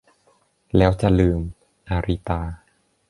[0.77, 1.39] แล้วจะลืม-
[1.89, 2.41] อาริตา